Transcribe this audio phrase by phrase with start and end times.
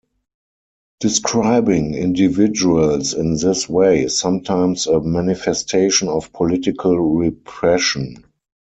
[0.99, 8.23] Describing individuals in this way is sometimes a manifestation of political repression.